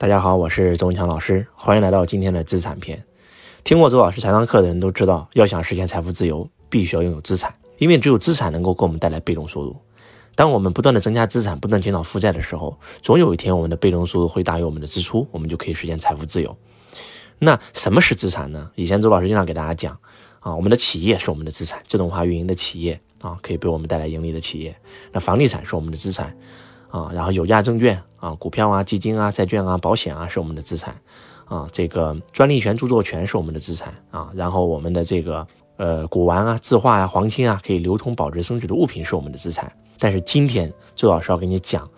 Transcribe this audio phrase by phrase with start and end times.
[0.00, 3.04] 大家好，我是周文强老师，欢迎来到今天的资产篇。
[3.64, 9.76] 听过周老师财商课的人都知道，要想实现财富自由，必须要拥有资产，因为只有资产能够给我们带来被动收入。
[10.34, 16.56] 当我们不断的增加资产，不断减少负债的时候，总有一天我们的被动收入会大于我们的支出，我们就可以实现财富自由。
[17.38, 18.70] 那什么是资产呢？
[18.76, 19.98] 以前周老师经常给大家讲
[20.38, 24.74] 啊，我们的企业是我们的资产，自动化运营的企业啊，可以为我们带来盈利的企业。
[25.12, 26.34] 那房地产是我们的资产。
[26.90, 30.94] 啊，然后有价证券啊，股票啊，基金啊，债券啊，保险啊，是我们的资产，
[31.44, 39.72] 啊，这个专利权、著作权是我们的资产啊，然后我们的这个呃古玩啊、字画呀、黄金啊，可以流通、保值、升值的物品是我们的资产。
[39.98, 41.88] 但是今天周老师要给你讲，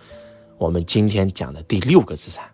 [0.59, 2.45] 我们今天讲的第六个资产，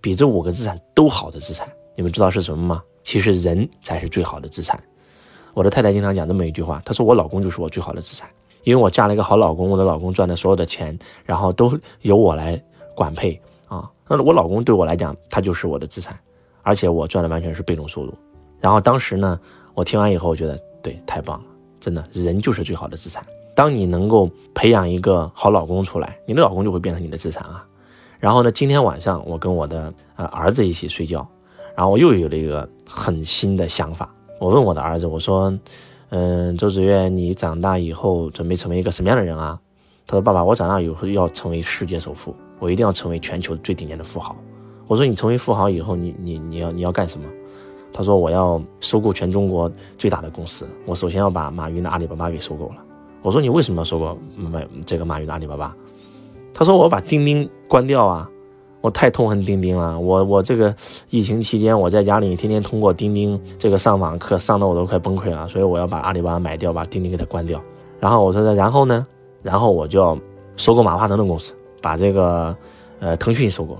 [0.00, 2.82] 比这五个资产都好的资产，你们知道是什么吗？
[3.04, 4.82] 其实人才是最好的资产。
[5.54, 8.28] 我的太太经常讲这么一句话，她说我老公就是我最好的资产。
[8.66, 12.60] 因为我嫁了一个好老公，我的老公赚的所有的钱，然后都由我来
[12.96, 13.88] 管配啊。
[14.08, 16.18] 那我老公对我来讲，他就是我的资产，
[16.62, 18.12] 而且我赚的完全是被动收入。
[18.58, 19.38] 然后当时呢，
[19.72, 21.44] 我听完以后，我觉得对，太棒了，
[21.78, 23.24] 真的，人就是最好的资产。
[23.54, 27.64] 当你能够培养一个好老公出来，你的老公就会变成你的资产啊。
[28.18, 31.24] 然后呢，今天晚上我跟我的呃儿子一起睡觉，
[31.76, 35.56] 然后我又有了一个很新的想法，我问我的儿子，我说。
[36.10, 39.58] 嗯，周子月，你长大以后准备成为一个什么样的人啊？
[40.06, 44.36] 他说：“爸爸，我长大以后要成为世界首富，我一定要成为全球最顶尖的富豪。”
[44.86, 47.28] 我说：“你成为富豪以后，你你你要你要干什么？”
[47.92, 49.68] 他说：“我要收购全中国
[49.98, 52.76] 最大的公司，我首先要把马云的阿里巴巴给收购了。”
[53.22, 55.74] 我说：“你为什么要收购马这个马云的阿里巴巴？”
[56.54, 58.30] 他说：“我把钉钉关掉啊。”
[58.80, 60.74] 我太痛恨钉钉了，我我这个
[61.10, 67.60] 疫情期间我在家里天天通过钉钉这个上网课，上的我都快崩溃了，所以我要把阿里巴巴买掉，把钉钉给它关掉。
[67.98, 69.06] 然后我说，然后呢？
[69.42, 70.16] 然后我就要
[70.56, 72.56] 收购马化腾的公司，把这个
[73.00, 73.76] 呃腾讯收购。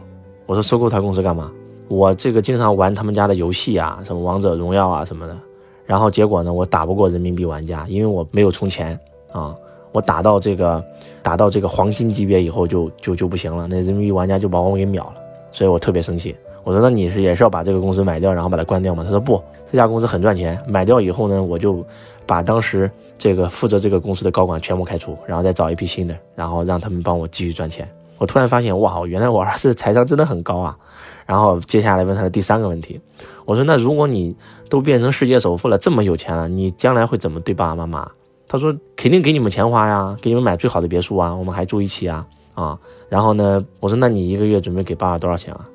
[0.47, 1.53] 我说收购他公司干嘛？
[1.89, 5.37] 我这个经常玩他们家的游戏啊，什么王者荣耀啊什么的。
[5.85, 8.99] 然后结果呢，我打不过人民币玩家，因为我没有充钱
[9.31, 9.55] 啊。
[9.97, 10.85] 我打到这个，
[11.23, 15.15] 打到这个黄金级别以后就就就不行了，那人民币玩家就把我给秒了，
[15.51, 16.37] 所以我特别生气。
[16.65, 19.03] 我说那你是也是要把这个公司买掉，然后把它关掉吗？
[19.03, 21.83] 他说不，这家公司很赚钱，买掉以后呢，我就
[22.27, 27.89] 把当时这个负责这个公司的高管全部开除，然后再找一批新的，然后让他们帮我继续赚钱。
[28.19, 30.77] 我突然发现，哇，原来我儿子财商真的很高啊。
[31.25, 33.01] 然后接下来问他的第三个问题，
[33.47, 34.37] 我说那如果你
[34.69, 38.11] 都变成世界首富了，这么有钱了，你将来会怎么对爸爸妈妈？
[38.49, 42.25] 他说肯定给你们钱花呀，给你们买最好的别墅啊，我们还住一起啊
[42.55, 42.79] 啊！
[43.09, 45.67] 然后呢，我说那你一个月准备给爸爸多少钱啊？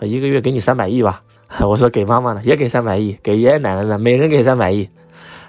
[0.00, 1.22] 一个月给你三百亿吧。
[1.60, 4.88] 我说给妈妈呢也给三百亿，给爷爷奶奶呢每人给三百亿。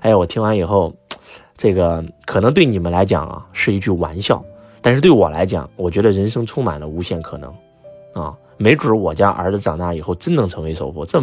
[0.01, 0.93] 哎呀，我听完以后，
[1.57, 4.43] 这个可能对你们来讲啊是一句玩笑，
[4.81, 7.49] 但是对我来讲，我觉得人生充满了无限可能
[8.13, 8.35] 啊！
[8.57, 11.21] 没准我家儿子长大以后真能成为首富，这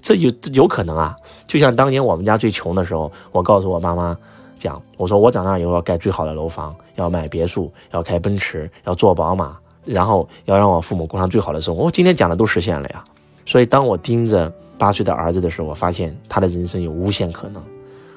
[0.00, 1.16] 这有有可能啊！
[1.46, 4.16] 就像当年我们家最穷的时候，我告诉我妈妈。
[4.58, 11.84] 讲，我说我长大以后要盖最好的楼房，要买别墅，要开奔驰，要坐宝马，然后要让我父母过上最好的生活。
[11.84, 13.04] 我今天讲的都实现了呀。
[13.46, 17.62] 所以当我盯着八岁的儿子的时候，我发现他的人生有无限可能。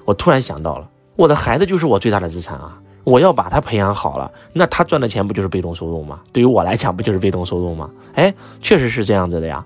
[0.05, 2.79] 我突然想到了，我的孩子就是我最大的资产啊！
[3.03, 6.21] 我要把他培养好了，那他赚的钱不就是被动收入吗？
[6.31, 7.89] 对于我来讲，不就是被动收入吗？
[8.15, 9.65] 哎，确实是这样子的呀。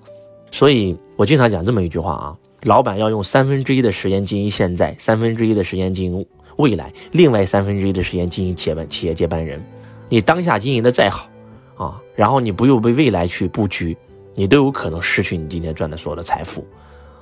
[0.52, 6.26] 所以我经常讲这么一句话啊：老板要用三分之一的时间经营现在，三分之一的时间经营。
[6.57, 9.63] 未来另外三分之一的时间经营企业企业接班人，
[10.09, 11.28] 你当下经营的再好
[11.75, 13.97] 啊，然后你不用为未来去布局，
[14.35, 16.66] 你都有可能失去你今天赚的所有的财富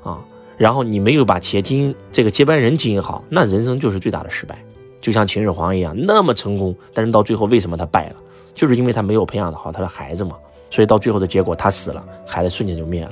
[0.04, 0.20] 啊。
[0.58, 4.58] 然后你没有把企业经营这个接班人经营好，那人生就是最大的失败。
[5.00, 8.16] 就像秦始皇一样，那么成功，但是到最后为什么他败了？
[8.54, 10.36] 就是因为他没有培养的好他的孩子嘛。
[10.70, 13.12] 所以到最后的结果，他死了，孩子瞬间就灭了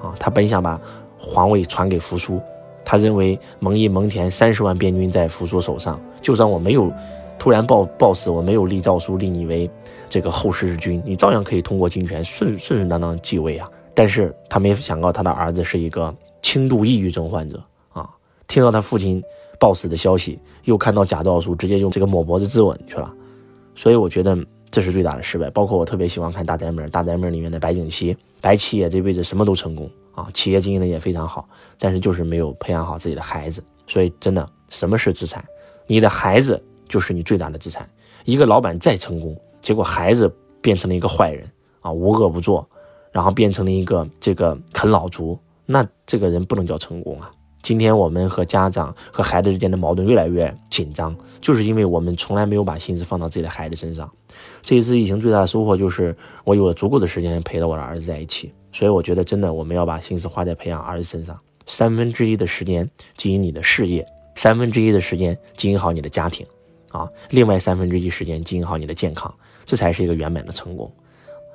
[0.00, 0.14] 啊。
[0.20, 0.80] 他本想把
[1.18, 2.40] 皇位传给扶苏。
[2.88, 6.90] 他认为蒙毅、蒙恬三十万边军在扶苏手上，就算我没有
[7.36, 9.68] 突然暴暴死，我没有立诏书立你为
[10.08, 13.68] 这个后世之君，你照样可以通过军权顺顺顺当当继位啊。
[13.92, 17.60] 但是他没想到他的儿子是一个轻度抑郁症患者
[17.92, 18.08] 啊，
[18.46, 19.20] 听到他父亲
[19.58, 23.12] 暴死的消息，又看到假诏书，直接用这个抹脖子自刎去了。
[23.74, 24.38] 所以我觉得
[24.76, 25.48] 这是最大的失败。
[25.48, 29.90] 包括我特别喜欢看《大宅门》，《大宅门》里面的白景琦，白七爷这辈子什么都成功。
[30.14, 35.42] 啊，企业经营的也非常好，但是就是没有培养好自己的孩子，所以真的，什么是资产？
[35.86, 37.88] 你的孩子就是你最大的资产。
[38.26, 40.30] 一个老板再成功，结果孩子
[40.60, 41.50] 变成了一个坏人
[41.80, 42.68] 啊，无恶不作，
[43.10, 47.30] 然后变成了一个这个啃老族，那这个人不能叫成功啊。
[47.66, 54.08] 今天我们和家长和孩子之间的矛盾越来越紧张，就是因为我们从来没有把心思放到自己的孩子身上。
[54.62, 61.36] 这一次疫情最大的收获就是我有了足够的时间陪着我的儿子在一起，所以我觉得真的我们要把心思花在培养儿子身上，
[61.66, 66.46] 三分之一的时间经营你的事业，三分之一的时间经营好你的家庭，
[66.92, 69.34] 啊，另外三分之一时间经营好你的健康，
[69.64, 70.88] 这才是一个圆满的成功。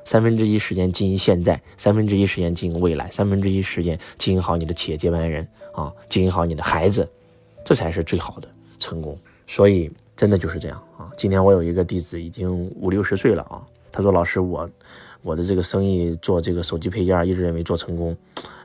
[0.03, 7.07] 三分之一时间经营现在，三分之一时间经营未来，三分之一时间经营好你的企业接班人啊，经营好你的孩子，
[7.63, 8.48] 这才是最好的
[8.80, 9.18] 成功。
[9.48, 11.09] 所以真的就是这样啊！
[11.18, 13.62] 今天我有一个弟子已经五六十岁了啊，
[13.92, 14.69] 他说：“老师，我
[15.21, 18.15] 我的这个生意做这个手机配件，一直认为做成功，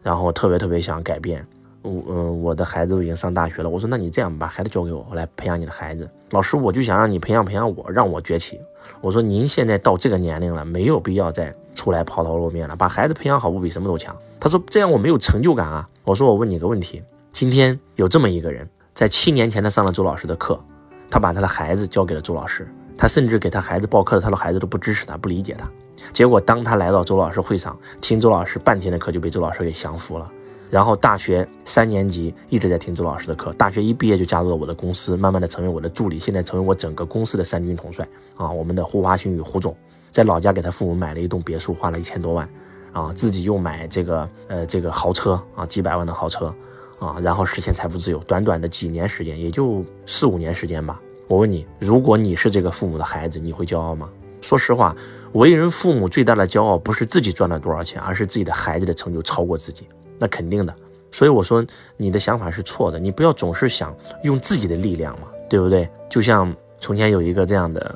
[0.03, 1.45] 然后特别特别想改变。”
[1.87, 3.71] 我嗯，我的孩子都已经上大学了。
[3.71, 6.09] 我说，那你这样把孩子交给我，我来培养你的孩子。
[6.31, 8.61] 老师，我就想让你培养培养我，让我崛起。
[9.01, 14.17] 我说，您现在到这个年龄了，没有必要再出来抛头露面了，把孩子培养好，不比什么都强。
[14.41, 15.89] 他说，这样我没有成就感啊。
[16.03, 17.03] 我说，我问你个问题，
[17.33, 20.59] 今天有这么一个人，在七年前他上了周老师的课，
[21.09, 22.67] 他把他的孩子交给了周老师，
[22.99, 25.69] 他甚至给他孩子报课，他的孩子都不支持他，不理解他。
[26.13, 30.31] 结果当他来到周老师会上听周老师半天的课，就被周老师给降服了。
[30.71, 38.51] 然后大学三年级一直在听周老师的课，大学一毕业就加入了我的公司，慢慢的成为我的助理，现在成为我整个公司的三军统帅啊！
[38.51, 39.77] 我们的胡华新宇胡总
[40.11, 42.49] 在老家给他父母买了一栋别墅，花了一千多万，
[42.93, 46.53] 啊，自己又买这个呃这个豪车啊，几百万的豪车
[46.99, 51.01] 啊，然后实现财富自由，短短的几年时间，也就四五年时间吧。
[51.29, 54.09] 我问你，如果你是这个父母的孩子，你会骄傲吗？
[54.41, 54.95] 说实话，
[55.33, 59.87] 为人父母最大的骄傲不是自己赚了多少钱，而是自己的孩子的成就超过自己。
[60.19, 60.75] 那肯定的，
[61.11, 61.65] 所以我说
[61.97, 65.89] 你的想法是错的，你不要总是想用自己的力量嘛，对不对？
[66.09, 67.95] 就像从前有一个这样的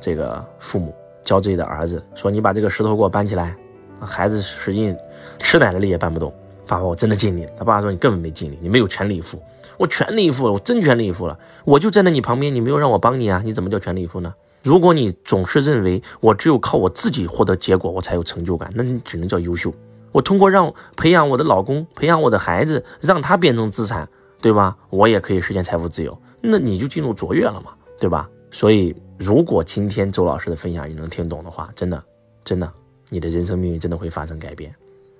[0.00, 3.56] 这个父母教自己的儿子说：“你把这个石头给我搬起来。”
[4.00, 4.96] 孩子使劲
[5.38, 6.32] 吃奶的力也搬不动。
[6.66, 7.46] 爸爸，我真的尽力。
[7.56, 9.40] 他爸爸说：“你根本没尽力，你没有全力以赴。
[9.76, 11.38] 我全力以赴了，我真全力以赴了。
[11.64, 13.40] 我就站在你旁边，你没有让我帮你啊？
[13.44, 14.34] 你怎么叫全力以赴呢？
[14.62, 19.72] 如果你总是认为我只有靠我自己获得结果，我才有成就感，那你只能叫优秀。”
[20.12, 24.08] 我通过让培养我的老公，培养我的孩子，让他变成资产，
[24.40, 24.76] 对吧？
[24.90, 28.28] 我也可以实现财富自由，那你就进入卓越了嘛，对吧？
[28.50, 32.02] 所以，如果今天周老师的分享你能听懂的话，真的，
[32.44, 32.70] 真的，
[33.08, 34.74] 你的人生命运真的会发生改变。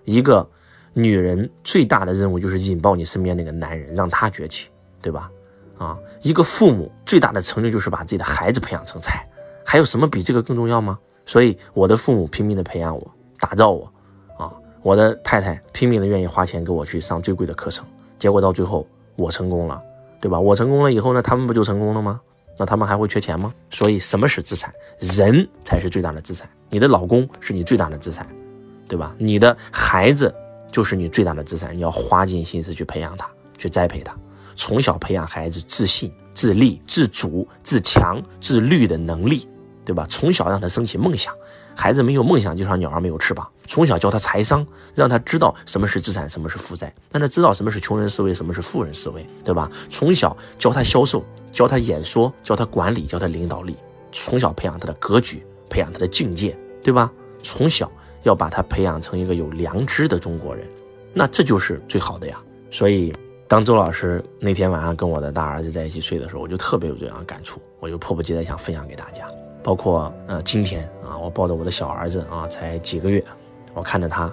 [0.04, 0.46] 一个
[0.92, 4.68] 女人最大的任务就是引爆你身边那个男人，让他崛起，
[5.00, 5.30] 对吧？
[5.78, 9.26] 啊，一个父母最大的成就就是把自己的孩子培养成才，
[9.64, 10.98] 还有什么比这个更重要吗？
[11.24, 13.90] 所以，我的父母拼命的培养我，打造我。
[14.82, 17.86] 我的太太拼命的愿意花钱给我去上最贵的课程，
[18.18, 18.86] 结果到最后
[19.16, 19.80] 我成功了，
[20.20, 20.38] 对吧？
[20.38, 22.20] 我成功了以后呢，他们不就成功了吗？
[22.58, 23.54] 那他们还会缺钱吗？
[23.70, 24.72] 所以什么是资产？
[24.98, 26.48] 人才是最大的资产。
[26.68, 28.26] 你的老公是你最大的资产，
[28.88, 29.14] 对吧？
[29.18, 30.34] 你的孩子
[30.70, 34.16] 就是你最大的资产，你要花尽心思去培养他，去栽培他，
[34.54, 39.46] 从小培养孩子自信、自立、自主、自强、自律的能力。
[39.84, 40.06] 对吧？
[40.08, 41.34] 从小让他升起梦想，
[41.74, 43.48] 孩子没有梦想就像鸟儿没有翅膀。
[43.66, 49.70] 从小教他财商，让他知道什么是资产，什么是负债，让他知道什么是穷人思维，什么是富人思维，对吧？
[49.88, 53.76] 从小教他销售，教他演说，教他管理，教他领导力。
[54.12, 57.10] 从小培养他的格局，培养他的境界，对吧？
[57.42, 57.90] 从小
[58.24, 60.68] 要把他培养成一个有良知的中国人，
[61.14, 62.38] 那这就是最好的呀。
[62.70, 63.12] 所以，
[63.48, 69.26] 当周老师那天晚上跟我的大儿子在一起睡的时候，我就特别有这样的感触，我就迫不及待想分享给大家。
[69.62, 73.22] 包括呃，今天啊，我抱着我的小儿子啊，才几个月，
[73.74, 74.32] 我看着他，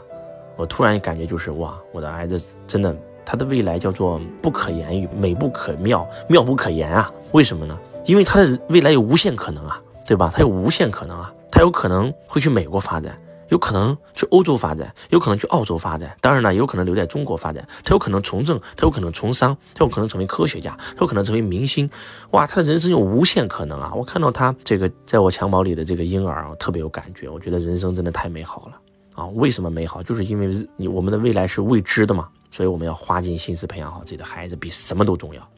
[0.56, 2.96] 我突然感觉就是哇，我的儿子真的，
[3.26, 7.12] 他的未来叫做不可言喻，美不可妙，妙不可言啊！
[7.32, 7.78] 为什么呢？
[8.06, 10.32] 因为他的未来有无限可能啊，对吧？
[10.34, 13.16] 他有无限可能啊，他有可能会去美国发展。
[13.50, 17.68] 有可能去欧洲发展，有可能去澳洲发展，当然了，也有可能留在中国发展。
[17.84, 21.90] 他有可能从政，他有可能从商，他有可能成为科学家，他有可能成为明星。
[22.32, 23.92] 哇，他的人生有无限可能啊！
[23.94, 27.28] 我看到他这个在我襁褓里的这个婴儿啊，特别有感觉。
[27.28, 28.80] 我觉得人生真的太美好了
[29.16, 29.26] 啊！
[29.34, 30.02] 为什么美好？
[30.04, 35.50] 就是因为你我们的未来是未知的嘛，所以我们要花尽心思培养好自己的孩子，比什么都重要。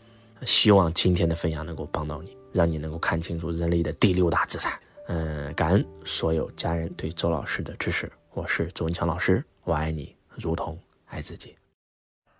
[0.45, 4.73] 希望今天的分享能够帮到你，让你能够看清楚人类的第六大资产。
[5.13, 8.09] 嗯，感恩所有家人对周老师的支持。
[8.33, 11.53] 我是周文强老师，我爱你如同爱自己。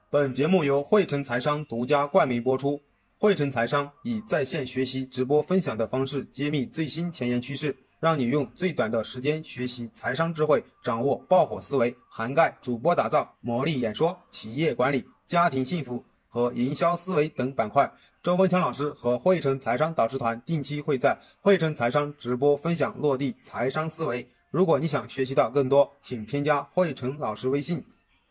[0.09, 2.81] 本节目由汇成财商独家冠名播出。
[3.17, 16.01] 汇成财商以在线学习、直播分享的方式，揭秘最新前沿趋势，让你用最短的时间学习财商智慧，掌握爆火思维，涵盖主播打造、魔力演说、企业管理、家庭幸福。
[16.31, 17.91] 和营销思维等板块，
[18.23, 24.25] 周文强老师和汇成财商导师团定期会在汇成财商直播分享落地财商思维。
[24.49, 27.83] 如果你想学习到更多，请添加汇成老师微信：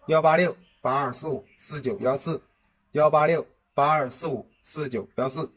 [0.07, 2.43] 幺八六八二四五四九幺四。
[2.93, 5.53] 幺八六八二四五四九幺四。